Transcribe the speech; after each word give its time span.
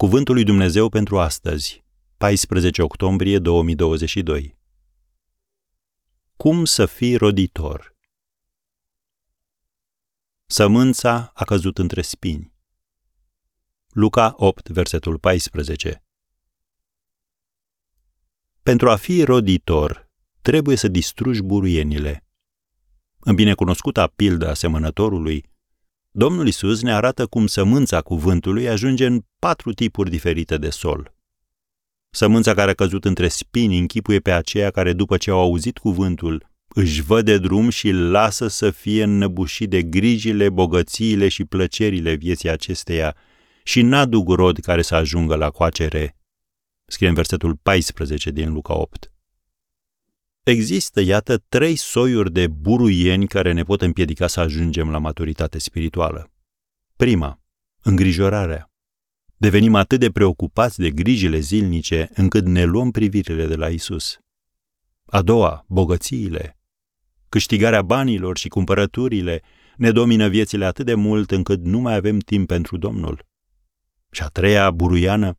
Cuvântul 0.00 0.34
lui 0.34 0.44
Dumnezeu 0.44 0.88
pentru 0.88 1.18
astăzi, 1.18 1.84
14 2.16 2.82
octombrie 2.82 3.38
2022. 3.38 4.56
Cum 6.36 6.64
să 6.64 6.86
fii 6.86 7.16
roditor? 7.16 7.96
Sămânța 10.46 11.30
a 11.34 11.44
căzut 11.44 11.78
între 11.78 12.02
spini. 12.02 12.54
Luca 13.88 14.34
8, 14.36 14.68
versetul 14.68 15.18
14. 15.18 16.04
Pentru 18.62 18.90
a 18.90 18.96
fi 18.96 19.22
roditor, 19.22 20.10
trebuie 20.42 20.76
să 20.76 20.88
distrugi 20.88 21.42
buruienile. 21.42 22.26
În 23.18 23.34
binecunoscuta 23.34 24.06
pildă 24.06 24.48
a 24.48 24.54
semănătorului, 24.54 25.50
Domnul 26.12 26.46
Isus 26.46 26.82
ne 26.82 26.92
arată 26.92 27.26
cum 27.26 27.46
sămânța 27.46 28.00
cuvântului 28.00 28.68
ajunge 28.68 29.06
în 29.06 29.20
patru 29.38 29.72
tipuri 29.72 30.10
diferite 30.10 30.56
de 30.56 30.70
sol. 30.70 31.14
Sămânța 32.10 32.54
care 32.54 32.70
a 32.70 32.74
căzut 32.74 33.04
între 33.04 33.28
spini 33.28 33.78
închipuie 33.78 34.18
pe 34.18 34.32
aceia 34.32 34.70
care, 34.70 34.92
după 34.92 35.16
ce 35.16 35.30
au 35.30 35.38
auzit 35.38 35.78
cuvântul, 35.78 36.48
își 36.68 37.02
văd 37.02 37.24
de 37.24 37.38
drum 37.38 37.68
și 37.68 37.88
îl 37.88 38.10
lasă 38.10 38.48
să 38.48 38.70
fie 38.70 39.02
înnăbușit 39.02 39.70
de 39.70 39.82
grijile, 39.82 40.48
bogățiile 40.48 41.28
și 41.28 41.44
plăcerile 41.44 42.14
vieții 42.14 42.50
acesteia 42.50 43.16
și 43.62 43.82
n-aduc 43.82 44.28
rod 44.28 44.58
care 44.58 44.82
să 44.82 44.94
ajungă 44.94 45.34
la 45.34 45.50
coacere. 45.50 46.16
Scrie 46.84 47.08
în 47.08 47.14
versetul 47.14 47.56
14 47.62 48.30
din 48.30 48.52
Luca 48.52 48.74
8. 48.74 49.09
Există, 50.50 51.00
iată, 51.00 51.36
trei 51.48 51.76
soiuri 51.76 52.32
de 52.32 52.46
buruieni 52.46 53.26
care 53.26 53.52
ne 53.52 53.62
pot 53.62 53.82
împiedica 53.82 54.26
să 54.26 54.40
ajungem 54.40 54.90
la 54.90 54.98
maturitate 54.98 55.58
spirituală. 55.58 56.30
Prima, 56.96 57.40
îngrijorarea. 57.82 58.70
Devenim 59.36 59.74
atât 59.74 60.00
de 60.00 60.10
preocupați 60.10 60.78
de 60.78 60.90
grijile 60.90 61.38
zilnice 61.38 62.10
încât 62.14 62.46
ne 62.46 62.64
luăm 62.64 62.90
privirile 62.90 63.46
de 63.46 63.54
la 63.54 63.68
Isus. 63.68 64.18
A 65.06 65.22
doua, 65.22 65.64
bogățiile. 65.68 66.58
Câștigarea 67.28 67.82
banilor 67.82 68.38
și 68.38 68.48
cumpărăturile 68.48 69.42
ne 69.76 69.90
domină 69.90 70.28
viețile 70.28 70.64
atât 70.64 70.86
de 70.86 70.94
mult 70.94 71.30
încât 71.30 71.64
nu 71.64 71.78
mai 71.78 71.94
avem 71.94 72.18
timp 72.18 72.46
pentru 72.46 72.76
Domnul. 72.76 73.26
Și 74.10 74.22
a 74.22 74.26
treia, 74.26 74.70
buruiană, 74.70 75.38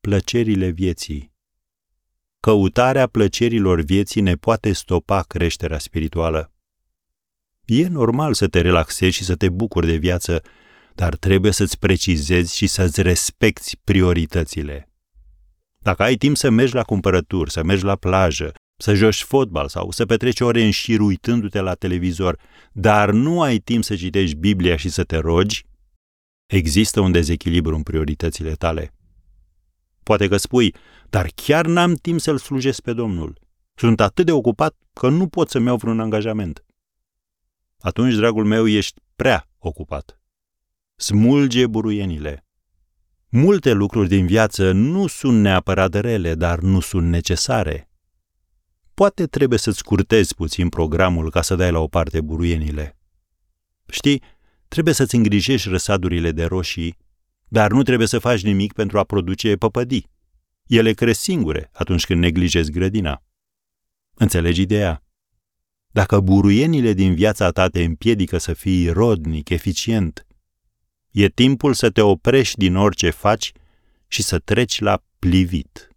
plăcerile 0.00 0.68
vieții 0.68 1.33
căutarea 2.44 3.06
plăcerilor 3.06 3.80
vieții 3.80 4.20
ne 4.20 4.34
poate 4.34 4.72
stopa 4.72 5.22
creșterea 5.22 5.78
spirituală. 5.78 6.52
E 7.64 7.88
normal 7.88 8.34
să 8.34 8.46
te 8.48 8.60
relaxezi 8.60 9.16
și 9.16 9.24
să 9.24 9.34
te 9.34 9.48
bucuri 9.48 9.86
de 9.86 9.96
viață, 9.96 10.42
dar 10.94 11.16
trebuie 11.16 11.52
să-ți 11.52 11.78
precizezi 11.78 12.56
și 12.56 12.66
să-ți 12.66 13.02
respecti 13.02 13.76
prioritățile. 13.84 14.92
Dacă 15.78 16.02
ai 16.02 16.14
timp 16.14 16.36
să 16.36 16.50
mergi 16.50 16.74
la 16.74 16.82
cumpărături, 16.82 17.50
să 17.50 17.62
mergi 17.62 17.84
la 17.84 17.96
plajă, 17.96 18.52
să 18.76 18.94
joci 18.94 19.22
fotbal 19.22 19.68
sau 19.68 19.90
să 19.90 20.06
petreci 20.06 20.40
ore 20.40 20.62
în 20.62 20.70
șir 20.70 21.00
uitându-te 21.00 21.60
la 21.60 21.74
televizor, 21.74 22.38
dar 22.72 23.10
nu 23.10 23.42
ai 23.42 23.58
timp 23.58 23.84
să 23.84 23.96
citești 23.96 24.36
Biblia 24.36 24.76
și 24.76 24.88
să 24.88 25.04
te 25.04 25.16
rogi, 25.16 25.64
există 26.46 27.00
un 27.00 27.12
dezechilibru 27.12 27.74
în 27.74 27.82
prioritățile 27.82 28.52
tale. 28.52 28.92
Poate 30.04 30.28
că 30.28 30.36
spui, 30.36 30.74
dar 31.10 31.30
chiar 31.34 31.66
n-am 31.66 31.94
timp 31.94 32.20
să-L 32.20 32.38
slujesc 32.38 32.80
pe 32.80 32.92
Domnul. 32.92 33.38
Sunt 33.74 34.00
atât 34.00 34.26
de 34.26 34.32
ocupat 34.32 34.76
că 34.92 35.08
nu 35.08 35.28
pot 35.28 35.50
să-mi 35.50 35.66
iau 35.66 35.76
vreun 35.76 36.00
angajament. 36.00 36.64
Atunci, 37.78 38.14
dragul 38.14 38.44
meu, 38.44 38.66
ești 38.66 39.00
prea 39.16 39.48
ocupat. 39.58 40.20
Smulge 40.96 41.66
buruienile. 41.66 42.46
Multe 43.28 43.72
lucruri 43.72 44.08
din 44.08 44.26
viață 44.26 44.72
nu 44.72 45.06
sunt 45.06 45.40
neapărat 45.40 45.94
rele, 45.94 46.34
dar 46.34 46.58
nu 46.58 46.80
sunt 46.80 47.08
necesare. 47.08 47.90
Poate 48.94 49.26
trebuie 49.26 49.58
să-ți 49.58 49.78
scurtezi 49.78 50.34
puțin 50.34 50.68
programul 50.68 51.30
ca 51.30 51.42
să 51.42 51.54
dai 51.54 51.70
la 51.70 51.78
o 51.78 51.86
parte 51.86 52.20
buruienile. 52.20 52.98
Știi, 53.88 54.22
trebuie 54.68 54.94
să-ți 54.94 55.14
îngrijești 55.14 55.68
răsadurile 55.68 56.32
de 56.32 56.44
roșii 56.44 56.96
dar 57.54 57.70
nu 57.70 57.82
trebuie 57.82 58.06
să 58.06 58.18
faci 58.18 58.42
nimic 58.42 58.72
pentru 58.72 58.98
a 58.98 59.04
produce 59.04 59.56
păpădii. 59.56 60.10
Ele 60.66 60.92
cresc 60.92 61.20
singure 61.20 61.70
atunci 61.72 62.04
când 62.04 62.20
neglijezi 62.20 62.70
grădina. 62.70 63.22
Înțelegi 64.14 64.60
ideea? 64.60 65.04
Dacă 65.86 66.20
buruienile 66.20 66.92
din 66.92 67.14
viața 67.14 67.50
ta 67.50 67.68
te 67.68 67.82
împiedică 67.82 68.38
să 68.38 68.52
fii 68.52 68.88
rodnic, 68.90 69.48
eficient, 69.48 70.26
e 71.10 71.28
timpul 71.28 71.74
să 71.74 71.90
te 71.90 72.00
oprești 72.00 72.58
din 72.58 72.76
orice 72.76 73.10
faci 73.10 73.52
și 74.08 74.22
să 74.22 74.38
treci 74.38 74.80
la 74.80 75.02
plivit. 75.18 75.90